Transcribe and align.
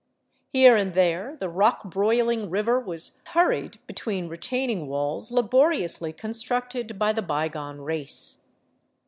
Here 0.51 0.75
and 0.75 0.95
there 0.95 1.37
the 1.39 1.47
rock 1.47 1.83
broiling 1.83 2.49
river 2.49 2.79
was 2.79 3.21
hurried 3.27 3.77
between 3.85 4.29
retaining 4.29 4.87
walls 4.87 5.31
laboriously 5.31 6.11
constructed 6.11 6.97
by 6.97 7.13
the 7.13 7.21
by 7.21 7.47
gone 7.49 7.81
race. 7.81 8.41